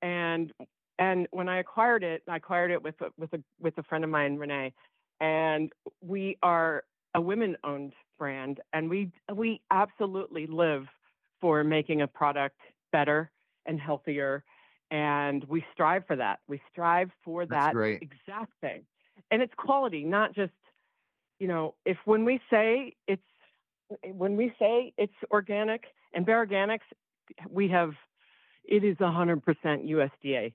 and 0.01 0.51
and 0.97 1.27
when 1.31 1.47
I 1.47 1.59
acquired 1.59 2.03
it, 2.03 2.23
I 2.27 2.37
acquired 2.37 2.71
it 2.71 2.83
with 2.83 2.95
a, 3.01 3.07
with 3.17 3.33
a 3.33 3.41
with 3.59 3.77
a 3.77 3.83
friend 3.83 4.03
of 4.03 4.09
mine, 4.09 4.37
Renee, 4.37 4.73
and 5.19 5.71
we 6.01 6.37
are 6.43 6.83
a 7.15 7.21
women-owned 7.21 7.93
brand, 8.17 8.59
and 8.73 8.89
we 8.89 9.11
we 9.33 9.61
absolutely 9.71 10.47
live 10.47 10.85
for 11.39 11.63
making 11.63 12.01
a 12.01 12.07
product 12.07 12.59
better 12.91 13.31
and 13.65 13.79
healthier 13.79 14.43
and 14.91 15.43
we 15.45 15.63
strive 15.73 16.05
for 16.07 16.15
that. 16.15 16.39
We 16.47 16.61
strive 16.71 17.11
for 17.23 17.45
that 17.45 17.75
exact 17.75 18.53
thing. 18.61 18.83
And 19.31 19.41
it's 19.41 19.53
quality, 19.57 20.03
not 20.03 20.33
just, 20.33 20.53
you 21.39 21.47
know, 21.47 21.75
if 21.85 21.97
when 22.05 22.25
we 22.25 22.39
say 22.49 22.95
it's 23.07 23.21
when 24.13 24.37
we 24.37 24.53
say 24.59 24.93
it's 24.97 25.13
organic 25.31 25.83
and 26.13 26.25
Bareorganics, 26.25 26.79
we 27.49 27.67
have 27.69 27.91
it 28.63 28.83
is 28.83 28.97
100% 28.97 29.41
USDA. 29.65 30.53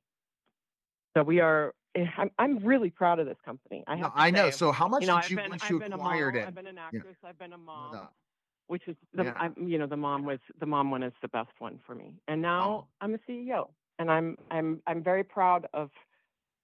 So 1.17 1.23
we 1.23 1.41
are. 1.41 1.75
eh, 1.95 2.05
I'm, 2.17 2.31
I'm 2.39 2.59
really 2.65 2.91
proud 2.91 3.19
of 3.19 3.27
this 3.27 3.37
company. 3.45 3.85
I 3.87 3.97
No, 3.97 4.13
I 4.15 4.31
know. 4.31 4.51
So 4.51 4.73
how 4.73 4.89
much 4.89 5.03
you 5.03 5.09
know, 5.09 5.21
did 5.21 5.31
you 5.31 5.37
been, 5.37 5.51
once 5.51 5.63
I've 5.65 5.71
you 5.71 5.83
acquired 5.83 6.37
it? 6.37 6.47
I've 6.47 6.55
been 6.55 6.67
an 6.67 6.79
actress, 6.79 7.17
I've 7.25 7.39
been 7.39 7.53
a 7.53 7.59
mom, 7.59 7.93
No. 7.93 8.09
which 8.67 8.83
is 8.87 8.97
the, 9.15 9.25
Yeah. 9.25 9.35
I'm, 9.37 9.55
you 9.69 9.79
know, 9.79 9.87
the 9.87 9.97
mom 9.97 10.25
was 10.25 10.39
the 10.59 10.67
mom 10.67 10.91
one 10.91 11.03
is 11.03 11.13
the 11.23 11.29
best 11.29 11.51
one 11.59 11.79
for 11.87 11.95
me. 11.95 12.15
And 12.29 12.43
now 12.43 12.71
Oh. 12.71 12.87
I'm 13.01 13.15
a 13.15 13.19
CEO, 13.19 13.69
and 13.99 14.11
I'm 14.11 14.37
I'm 14.51 14.81
I'm 14.87 15.03
very 15.03 15.25
proud 15.25 15.67
of 15.75 15.91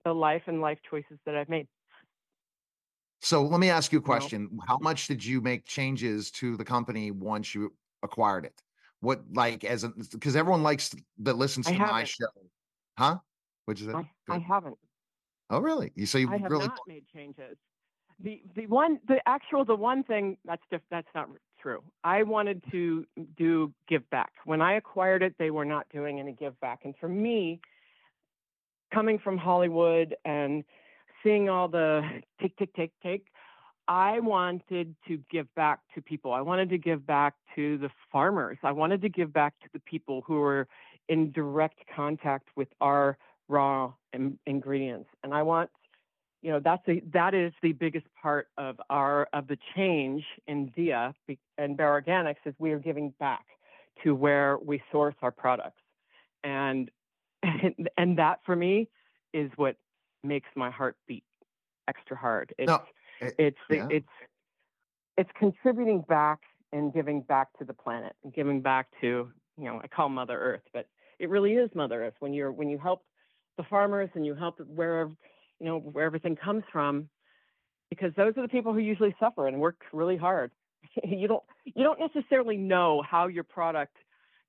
the 0.04 0.12
life 0.12 0.42
and 0.46 0.60
life 0.60 0.78
choices 0.88 1.18
that 1.26 1.36
I've 1.36 1.48
made. 1.48 1.66
So 3.20 3.42
let 3.42 3.60
me 3.60 3.68
ask 3.68 3.92
you 3.92 3.98
a 3.98 4.02
question. 4.02 4.58
How 4.66 4.78
much 4.78 5.06
did 5.06 5.24
you 5.24 5.40
make 5.40 5.66
changes 5.66 6.30
to 6.32 6.56
the 6.56 6.64
company 6.64 7.10
once 7.10 7.54
you 7.54 7.72
acquired 8.02 8.46
it? 8.46 8.62
What 9.00 9.22
like 9.32 9.64
as 9.64 9.84
because 10.12 10.36
everyone 10.36 10.62
likes 10.62 10.94
that 11.18 11.36
listens 11.36 11.66
to 11.66 11.78
my 11.78 12.04
show, 12.04 12.26
huh? 12.98 13.18
Which 13.66 13.82
is? 13.82 13.88
I, 13.88 14.08
I 14.28 14.38
haven't. 14.38 14.78
oh, 15.50 15.60
really? 15.60 15.92
You 15.94 16.06
so 16.06 16.18
you 16.18 16.30
I 16.30 16.38
have 16.38 16.50
really? 16.50 16.66
not 16.66 16.78
made 16.86 17.04
changes. 17.14 17.56
The 18.22 18.42
the 18.54 18.66
one 18.66 18.98
the 19.08 19.20
actual 19.26 19.64
the 19.64 19.76
one 19.76 20.02
thing 20.02 20.36
that's 20.44 20.62
diff, 20.70 20.82
that's 20.90 21.08
not 21.14 21.28
true. 21.60 21.82
I 22.04 22.22
wanted 22.22 22.62
to 22.70 23.06
do 23.36 23.72
give 23.88 24.08
back. 24.10 24.32
When 24.44 24.60
I 24.60 24.74
acquired 24.74 25.22
it, 25.22 25.34
they 25.38 25.50
were 25.50 25.64
not 25.64 25.86
doing 25.92 26.18
any 26.20 26.32
give 26.32 26.58
back, 26.60 26.80
and 26.84 26.94
for 27.00 27.08
me, 27.08 27.60
coming 28.92 29.18
from 29.18 29.38
Hollywood 29.38 30.16
and 30.24 30.64
seeing 31.22 31.48
all 31.48 31.68
the 31.68 32.02
take 32.40 32.56
take 32.56 32.72
take 32.74 32.92
take, 33.02 33.26
I 33.88 34.20
wanted 34.20 34.94
to 35.08 35.18
give 35.30 35.52
back 35.54 35.80
to 35.94 36.02
people. 36.02 36.32
I 36.32 36.40
wanted 36.40 36.70
to 36.70 36.78
give 36.78 37.06
back 37.06 37.34
to 37.56 37.78
the 37.78 37.90
farmers. 38.12 38.58
I 38.62 38.72
wanted 38.72 39.02
to 39.02 39.08
give 39.08 39.32
back 39.32 39.54
to 39.62 39.68
the 39.72 39.80
people 39.80 40.22
who 40.26 40.34
were 40.34 40.68
in 41.08 41.32
direct 41.32 41.80
contact 41.94 42.48
with 42.56 42.68
our 42.80 43.18
raw 43.48 43.92
in- 44.12 44.38
ingredients. 44.46 45.08
And 45.24 45.34
I 45.34 45.42
want, 45.42 45.70
you 46.42 46.50
know, 46.50 46.60
that's 46.60 46.86
a, 46.88 47.02
that 47.12 47.34
is 47.34 47.52
the 47.62 47.72
biggest 47.72 48.06
part 48.20 48.48
of 48.56 48.80
our 48.88 49.28
of 49.32 49.46
the 49.46 49.58
change 49.76 50.24
in 50.46 50.70
Diya 50.70 51.12
and 51.58 51.76
Bare 51.76 52.00
Organics 52.00 52.36
is 52.46 52.54
we 52.58 52.72
are 52.72 52.78
giving 52.78 53.12
back 53.20 53.44
to 54.04 54.14
where 54.14 54.58
we 54.58 54.82
source 54.90 55.14
our 55.20 55.30
products, 55.30 55.82
and 56.42 56.90
and, 57.96 58.18
that 58.18 58.40
for 58.46 58.56
me 58.56 58.88
is 59.34 59.50
what 59.56 59.76
makes 60.24 60.48
my 60.56 60.70
heart 60.70 60.96
beat 61.06 61.24
extra 61.88 62.16
hard. 62.16 62.54
It's 62.58 62.68
No, 62.68 62.82
eh, 63.20 63.30
it's 63.38 63.58
yeah. 63.68 63.88
it's 63.90 64.08
it's 65.18 65.30
contributing 65.38 66.02
back 66.08 66.40
and 66.72 66.92
giving 66.92 67.20
back 67.20 67.48
to 67.58 67.64
the 67.64 67.74
planet 67.74 68.14
and 68.24 68.32
giving 68.32 68.62
back 68.62 68.88
to 69.02 69.30
you 69.58 69.64
know 69.64 69.80
I 69.82 69.88
call 69.88 70.08
Mother 70.08 70.38
Earth, 70.38 70.62
but 70.72 70.86
it 71.18 71.28
really 71.28 71.52
is 71.52 71.68
Mother 71.74 72.02
Earth 72.02 72.14
when 72.20 72.32
you're 72.32 72.50
when 72.50 72.70
you 72.70 72.78
help 72.78 73.04
the 73.58 73.64
farmers 73.64 74.08
and 74.14 74.24
you 74.24 74.34
help 74.34 74.58
wherever 74.60 75.10
you 75.60 75.66
know 75.66 75.78
where 75.78 76.04
everything 76.04 76.36
comes 76.36 76.64
from, 76.72 77.08
because 77.90 78.12
those 78.16 78.32
are 78.36 78.42
the 78.42 78.48
people 78.48 78.72
who 78.72 78.80
usually 78.80 79.14
suffer 79.20 79.46
and 79.46 79.60
work 79.60 79.76
really 79.92 80.16
hard. 80.16 80.50
you 81.04 81.28
don't 81.28 81.42
you 81.64 81.84
don't 81.84 82.00
necessarily 82.00 82.56
know 82.56 83.02
how 83.08 83.26
your 83.28 83.44
product 83.44 83.96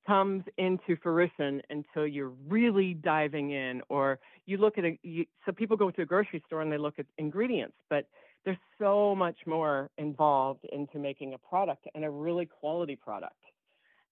comes 0.08 0.44
into 0.58 0.96
fruition 1.02 1.62
until 1.70 2.08
you're 2.08 2.34
really 2.48 2.96
diving 2.96 3.52
in 3.52 3.82
or 3.90 4.20
you 4.46 4.58
look 4.58 4.78
at 4.78 4.86
a 4.86 4.98
you, 5.04 5.26
so 5.46 5.52
people 5.52 5.78
go 5.78 5.92
to 5.92 6.02
a 6.02 6.06
grocery 6.06 6.42
store 6.48 6.62
and 6.62 6.72
they 6.72 6.78
look 6.78 6.98
at 6.98 7.06
ingredients 7.18 7.76
but 7.90 8.08
there's 8.44 8.58
so 8.80 9.14
much 9.14 9.38
more 9.46 9.92
involved 10.00 10.66
into 10.72 10.98
making 10.98 11.36
a 11.36 11.38
product 11.38 11.86
and 11.94 12.04
a 12.04 12.10
really 12.10 12.48
quality 12.48 12.96
product 12.96 13.36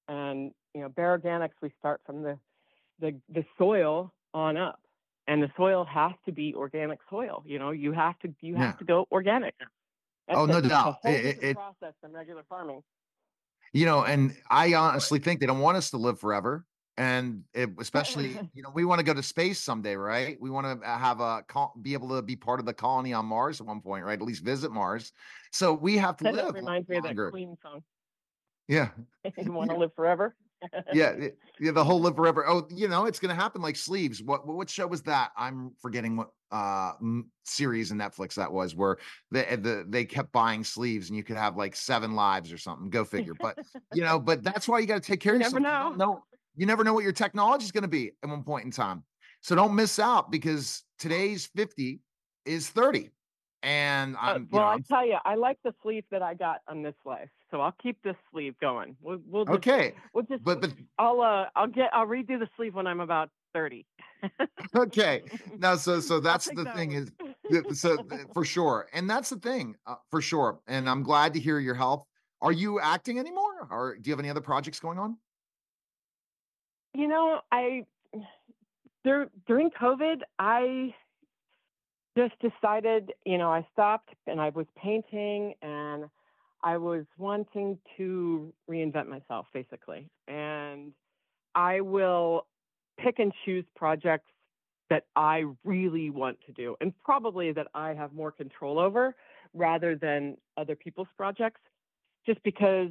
and 0.07 0.51
you 0.75 0.81
know 0.81 0.89
bare 0.89 1.17
organics 1.17 1.57
we 1.61 1.71
start 1.79 2.01
from 2.05 2.21
the 2.21 2.37
the, 2.99 3.15
the 3.33 3.43
soil 3.57 4.13
on 4.33 4.57
up 4.57 4.79
and 5.29 5.41
the 5.43 5.51
soil 5.55 5.85
has 5.85 6.11
to 6.25 6.31
be 6.33 6.53
organic 6.55 6.99
soil 7.09 7.43
you 7.45 7.57
know 7.59 7.71
you 7.71 7.91
have 7.93 8.17
to 8.19 8.33
you 8.41 8.55
have 8.55 8.73
Yeah. 8.73 8.79
to 8.79 8.83
go 8.85 9.05
organic 9.11 9.55
Oh, 10.31 10.45
no 10.45 10.53
That's 10.53 10.53
a- 10.53 10.57
it's 10.57 10.65
a 10.65 10.69
doubt. 10.69 10.95
whole 11.01 11.11
It- 11.11 11.15
it- 11.15 11.23
different 11.23 11.43
it- 11.43 11.55
process 11.55 11.93
than 12.01 12.11
regular 12.13 12.43
farming 12.49 12.83
You 13.73 13.85
know, 13.85 14.03
and 14.03 14.35
I 14.49 14.73
honestly 14.73 15.19
think 15.19 15.39
they 15.39 15.45
don't 15.45 15.59
want 15.59 15.77
us 15.77 15.91
to 15.91 15.97
live 15.97 16.19
forever. 16.19 16.65
And 16.97 17.45
it, 17.53 17.69
especially, 17.79 18.29
you 18.53 18.61
know, 18.63 18.71
we 18.73 18.83
want 18.83 18.99
to 18.99 19.05
go 19.05 19.13
to 19.13 19.23
space 19.23 19.59
someday, 19.59 19.95
right? 19.95 20.37
We 20.41 20.49
want 20.49 20.65
to 20.81 20.87
uh, 20.87 20.97
have 20.97 21.19
a 21.19 21.43
col- 21.47 21.73
be 21.81 21.93
able 21.93 22.09
to 22.09 22.21
be 22.21 22.35
part 22.35 22.59
of 22.59 22.65
the 22.65 22.73
colony 22.73 23.13
on 23.13 23.25
Mars 23.25 23.61
at 23.61 23.67
one 23.67 23.79
point, 23.81 24.05
right? 24.05 24.19
At 24.19 24.25
least 24.25 24.43
visit 24.43 24.71
Mars. 24.71 25.13
So 25.51 25.73
we 25.73 25.97
have 25.97 26.17
to 26.17 26.23
that 26.25 26.33
live 26.35 26.55
reminds 26.55 26.89
me 26.89 26.97
of 26.97 27.03
that 27.03 27.09
longer. 27.09 27.29
queen 27.31 27.55
song 27.61 27.83
Yeah, 28.69 28.91
you 29.37 29.51
want 29.51 29.71
to 29.71 29.77
live 29.77 29.93
forever 29.95 30.35
yeah, 30.93 31.15
yeah. 31.59 31.71
The 31.71 31.83
whole 31.83 31.99
live 31.99 32.15
forever. 32.15 32.45
Oh, 32.47 32.67
you 32.69 32.87
know, 32.87 33.05
it's 33.05 33.19
gonna 33.19 33.35
happen 33.35 33.61
like 33.61 33.75
sleeves. 33.75 34.21
What 34.21 34.47
what 34.47 34.69
show 34.69 34.87
was 34.87 35.01
that? 35.03 35.31
I'm 35.37 35.71
forgetting 35.81 36.17
what 36.17 36.29
uh 36.51 36.93
series 37.45 37.91
in 37.91 37.97
Netflix 37.97 38.33
that 38.35 38.51
was 38.51 38.75
where 38.75 38.97
the 39.31 39.41
the 39.61 39.85
they 39.87 40.05
kept 40.05 40.31
buying 40.31 40.63
sleeves 40.63 41.09
and 41.09 41.17
you 41.17 41.23
could 41.23 41.37
have 41.37 41.55
like 41.57 41.75
seven 41.75 42.15
lives 42.15 42.51
or 42.51 42.57
something. 42.57 42.89
Go 42.89 43.03
figure. 43.05 43.33
But 43.33 43.57
you 43.93 44.03
know, 44.03 44.19
but 44.19 44.43
that's 44.43 44.67
why 44.67 44.79
you 44.79 44.85
got 44.87 45.01
to 45.01 45.07
take 45.07 45.19
care 45.19 45.33
You 45.33 45.37
of 45.37 45.53
never 45.53 45.59
yourself. 45.59 45.91
You 45.93 45.97
know. 45.97 46.05
know. 46.05 46.23
You 46.55 46.65
never 46.65 46.83
know 46.83 46.93
what 46.93 47.03
your 47.03 47.13
technology 47.13 47.63
is 47.63 47.71
going 47.71 47.83
to 47.83 47.87
be 47.87 48.11
at 48.21 48.29
one 48.29 48.43
point 48.43 48.65
in 48.65 48.71
time. 48.71 49.03
So 49.41 49.55
don't 49.55 49.75
miss 49.75 49.97
out 49.97 50.29
because 50.29 50.83
today's 50.97 51.45
50 51.55 52.01
is 52.45 52.69
30. 52.69 53.11
And 53.61 54.15
Uh, 54.17 54.19
I'm, 54.21 54.41
you 54.41 54.47
well, 54.51 54.63
know, 54.63 54.67
I 54.71 54.79
tell 54.79 55.05
you, 55.05 55.17
I 55.23 55.35
like 55.35 55.57
the 55.63 55.73
sleeve 55.81 56.03
that 56.11 56.21
I 56.21 56.33
got 56.33 56.59
on 56.67 56.81
this 56.81 56.95
life, 57.05 57.29
so 57.51 57.61
I'll 57.61 57.75
keep 57.81 58.01
this 58.03 58.15
sleeve 58.31 58.55
going. 58.59 58.95
We'll, 59.01 59.19
we'll 59.25 59.45
just, 59.45 59.57
okay. 59.57 59.93
we'll 60.13 60.25
just, 60.25 60.43
But, 60.43 60.61
but 60.61 60.73
I'll, 60.97 61.21
uh, 61.21 61.45
I'll 61.55 61.67
get, 61.67 61.89
I'll 61.93 62.07
redo 62.07 62.39
the 62.39 62.47
sleeve 62.55 62.75
when 62.75 62.87
I'm 62.87 62.99
about 62.99 63.29
thirty. 63.53 63.85
okay. 64.75 65.23
Now, 65.57 65.75
so, 65.75 65.99
so 65.99 66.19
that's 66.19 66.45
the 66.45 66.63
that 66.63 66.75
thing 66.75 66.91
is, 66.91 67.11
so 67.73 67.97
for 68.33 68.45
sure 68.45 68.87
and 68.93 69.09
that's 69.09 69.29
the 69.29 69.37
thing 69.37 69.75
uh, 69.87 69.95
for 70.11 70.21
sure 70.21 70.59
and 70.67 70.87
i'm 70.87 71.01
glad 71.01 71.33
to 71.33 71.39
hear 71.39 71.57
your 71.57 71.73
health 71.73 72.05
are 72.43 72.51
you 72.51 72.79
acting 72.79 73.17
anymore 73.17 73.67
or 73.71 73.97
do 73.99 74.07
you 74.07 74.13
have 74.13 74.19
any 74.19 74.29
other 74.29 74.39
projects 74.39 74.79
going 74.79 74.99
on 74.99 75.17
you 76.93 77.07
know, 77.07 77.41
I 77.51 77.85
dur- 79.03 79.29
during 79.47 79.69
COVID, 79.69 80.21
I 80.37 80.93
just 82.17 82.33
decided, 82.39 83.13
you 83.25 83.37
know, 83.37 83.49
I 83.49 83.65
stopped 83.71 84.13
and 84.27 84.41
I 84.41 84.49
was 84.49 84.65
painting 84.75 85.53
and 85.61 86.05
I 86.63 86.77
was 86.77 87.05
wanting 87.17 87.77
to 87.97 88.53
reinvent 88.69 89.07
myself 89.07 89.47
basically. 89.53 90.09
And 90.27 90.93
I 91.55 91.81
will 91.81 92.45
pick 92.99 93.19
and 93.19 93.31
choose 93.45 93.65
projects 93.75 94.31
that 94.89 95.03
I 95.15 95.45
really 95.63 96.09
want 96.09 96.37
to 96.47 96.51
do 96.51 96.75
and 96.81 96.93
probably 97.03 97.51
that 97.53 97.67
I 97.73 97.93
have 97.93 98.13
more 98.13 98.31
control 98.31 98.79
over 98.79 99.15
rather 99.53 99.95
than 99.95 100.37
other 100.57 100.75
people's 100.75 101.07
projects 101.15 101.61
just 102.25 102.41
because 102.43 102.89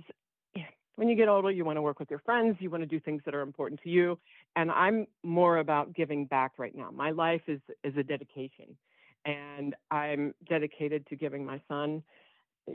when 0.99 1.09
you 1.09 1.15
get 1.15 1.29
older, 1.29 1.49
you 1.49 1.65
want 1.65 1.77
to 1.77 1.83
work 1.83 2.01
with 2.01 2.11
your 2.11 2.19
friends, 2.19 2.57
you 2.59 2.71
want 2.71 2.83
to 2.83 2.87
do 2.87 2.99
things 2.99 3.23
that 3.25 3.33
are 3.33 3.43
important 3.43 3.81
to 3.85 3.89
you. 3.89 4.19
And 4.57 4.69
I'm 4.69 5.07
more 5.23 5.59
about 5.59 5.95
giving 5.95 6.25
back 6.27 6.53
right 6.59 6.75
now. 6.75 6.91
My 6.91 7.13
life 7.13 7.43
is 7.47 7.61
is 7.85 7.97
a 7.97 8.03
dedication. 8.03 8.77
And 9.25 9.77
I'm 9.93 10.35
dedicated 10.49 11.07
to 11.07 11.17
giving 11.17 11.47
my 11.47 11.61
son, 11.69 12.03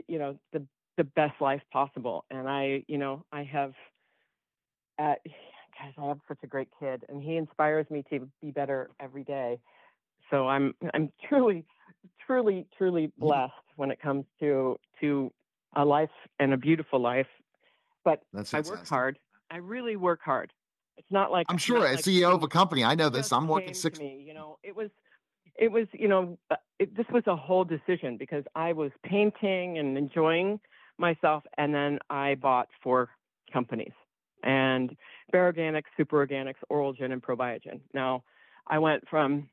you 0.08 0.18
know, 0.18 0.38
the 0.54 0.66
the 0.96 1.04
best 1.04 1.40
life 1.40 1.62
possible. 1.72 2.24
And 2.30 2.48
I, 2.48 2.84
you 2.88 2.98
know, 2.98 3.24
I 3.32 3.44
have 3.44 3.72
uh, 4.98 5.14
guys, 5.24 5.92
I 5.98 6.06
have 6.06 6.18
such 6.28 6.38
a 6.42 6.46
great 6.46 6.68
kid 6.78 7.04
and 7.08 7.22
he 7.22 7.36
inspires 7.36 7.86
me 7.90 8.04
to 8.10 8.28
be 8.40 8.50
better 8.50 8.90
every 9.00 9.24
day. 9.24 9.58
So 10.30 10.48
I'm 10.48 10.74
I'm 10.94 11.12
truly, 11.28 11.64
truly, 12.26 12.66
truly 12.76 13.12
blessed 13.18 13.52
when 13.76 13.90
it 13.90 14.00
comes 14.00 14.24
to 14.40 14.78
to 15.00 15.32
a 15.76 15.84
life 15.84 16.10
and 16.38 16.52
a 16.52 16.56
beautiful 16.56 17.00
life 17.00 17.26
but 18.04 18.20
I 18.52 18.60
work 18.60 18.86
hard. 18.86 19.18
I 19.50 19.56
really 19.56 19.96
work 19.96 20.20
hard. 20.22 20.52
It's 20.96 21.10
not 21.10 21.32
like 21.32 21.46
i'm 21.48 21.58
sure 21.58 21.84
as 21.84 21.96
like 21.96 22.04
ceo 22.04 22.34
of 22.34 22.44
a 22.44 22.48
company 22.48 22.84
i 22.84 22.94
know 22.94 23.08
this 23.08 23.32
i'm 23.32 23.48
working 23.48 23.74
six 23.74 23.98
me. 23.98 24.24
You 24.24 24.32
know, 24.32 24.58
it 24.62 24.76
was, 24.76 24.90
it 25.56 25.70
was, 25.70 25.88
you 25.92 26.06
know, 26.06 26.38
uh, 26.52 26.56
it, 26.78 26.96
this 26.96 27.06
was 27.12 27.24
a 27.26 27.34
whole 27.34 27.64
decision 27.64 28.16
because 28.16 28.44
I 28.54 28.72
was 28.72 28.92
painting 29.04 29.78
and 29.78 29.98
enjoying 29.98 30.60
myself, 30.98 31.44
and 31.56 31.74
then 31.74 31.98
I 32.10 32.34
bought 32.36 32.68
four 32.82 33.10
companies, 33.52 33.92
and 34.42 34.96
Bare 35.32 35.52
Organics, 35.52 35.84
Super 35.96 36.26
Organics, 36.26 36.56
Oral 36.68 36.92
Gin, 36.92 37.12
and 37.12 37.22
Probiogen. 37.22 37.80
Now, 37.92 38.24
I 38.66 38.78
went 38.78 39.08
from 39.08 39.48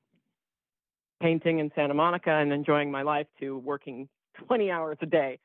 painting 1.22 1.60
in 1.60 1.72
Santa 1.76 1.94
Monica 1.94 2.32
and 2.32 2.52
enjoying 2.52 2.92
my 2.92 3.04
life 3.04 3.28
to 3.40 3.58
working 3.60 4.10
20 4.48 4.72
hours 4.72 4.98
a 5.02 5.06
day. 5.06 5.40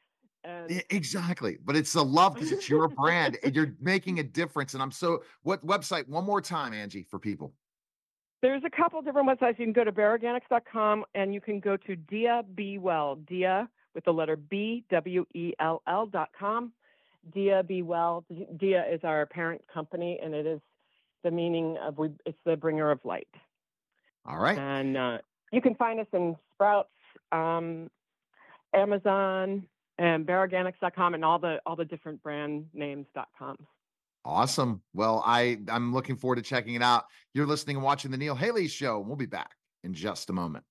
And 0.45 0.71
Yeah, 0.71 0.81
exactly 0.91 1.59
but 1.65 1.75
it's 1.77 1.93
the 1.93 2.05
love 2.05 2.35
because 2.35 2.53
it's 2.53 2.69
your 2.69 2.89
brand 2.89 3.37
and 3.43 3.55
you're 3.55 3.75
making 3.81 4.21
a 4.21 4.23
difference 4.23 4.75
and 4.75 4.83
i'm 4.83 4.93
so 4.93 5.25
what 5.43 5.67
website 5.67 6.07
one 6.07 6.25
more 6.25 6.41
time 6.41 6.73
angie 6.73 7.03
for 7.03 7.19
people 7.19 7.53
There's 8.43 8.63
a 8.65 8.71
couple 8.71 9.03
different 9.03 9.29
websites. 9.29 9.59
You 9.59 9.65
can 9.65 9.73
go 9.73 9.83
to 9.83 9.91
bareorganics.com 9.91 11.05
and 11.15 11.35
you 11.35 11.41
can 11.41 11.59
go 11.59 11.77
to 11.79 11.97
Diya 11.97 12.45
Be 12.55 12.79
Well, 12.79 13.17
Diya 13.29 13.67
with 13.97 14.05
the 14.05 14.13
letter 14.13 14.37
B, 14.37 14.85
W 14.91 15.27
E 15.35 15.55
L 15.59 15.83
L.com. 15.89 16.73
Diya 17.35 17.67
Be 17.67 17.83
Well. 17.83 18.25
Diya 18.31 18.95
is 18.95 19.01
our 19.03 19.27
parent 19.27 19.63
company 19.73 20.21
and 20.23 20.33
it 20.33 20.47
is 20.47 20.61
the 21.25 21.33
meaning 21.33 21.77
of 21.83 21.99
we. 21.99 22.11
It's 22.25 22.39
the 22.45 22.57
bringer 22.57 22.93
of 22.93 23.01
light. 23.05 23.27
All 24.25 24.39
right. 24.39 24.57
And 24.57 24.97
uh, 24.97 25.19
you 25.51 25.61
can 25.61 25.75
find 25.75 25.99
us 25.99 26.07
in 26.13 26.37
Sprouts, 26.55 26.91
um, 27.33 27.91
Amazon, 28.75 29.67
and 29.99 30.27
bareorganics.com 30.27 31.15
and 31.15 31.25
all 31.25 31.41
the 31.41 31.61
all 31.67 31.75
the 31.75 31.85
different 31.85 32.23
brand 32.23 32.67
names 32.75 33.07
dot 33.15 33.29
names.com. 33.41 33.57
Awesome. 34.25 34.83
Well, 34.93 35.23
I 35.25 35.59
I'm 35.69 35.93
looking 35.93 36.17
forward 36.17 36.37
to 36.37 36.43
checking 36.43 36.75
it 36.75 36.83
out. 36.83 37.07
You're 37.33 37.47
listening 37.47 37.77
and 37.77 37.85
watching 37.85 38.11
the 38.11 38.19
Neil 38.19 38.35
Haley 38.37 38.69
Show. 38.69 39.01
We'll 39.01 39.17
be 39.17 39.27
back 39.27 39.53
in 39.83 39.95
just 39.95 40.31
a 40.31 40.33
moment. 40.33 40.65